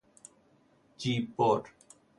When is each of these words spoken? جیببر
جیببر 0.97 1.73